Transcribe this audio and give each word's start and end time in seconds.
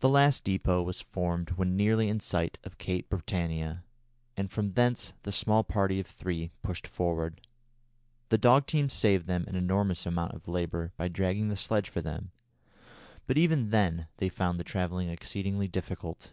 The 0.00 0.08
last 0.08 0.44
depôt 0.44 0.84
was 0.84 1.00
formed 1.00 1.50
when 1.50 1.76
nearly 1.76 2.08
in 2.08 2.18
sight 2.18 2.58
of 2.64 2.78
Cape 2.78 3.08
Britannia, 3.08 3.84
and 4.36 4.50
from 4.50 4.72
thence 4.72 5.12
the 5.22 5.30
small 5.30 5.62
party 5.62 6.00
of 6.00 6.08
three 6.08 6.50
pushed 6.62 6.84
forward. 6.84 7.40
The 8.30 8.38
dog 8.38 8.66
team 8.66 8.88
saved 8.88 9.28
them 9.28 9.44
an 9.46 9.54
enormous 9.54 10.04
amount 10.04 10.34
of 10.34 10.48
labour 10.48 10.90
by 10.96 11.06
dragging 11.06 11.46
the 11.48 11.54
sledge 11.54 11.88
for 11.88 12.00
them, 12.02 12.32
but 13.28 13.38
even 13.38 13.70
then 13.70 14.08
they 14.16 14.28
found 14.28 14.58
the 14.58 14.64
travelling 14.64 15.08
exceedingly 15.10 15.68
difficult. 15.68 16.32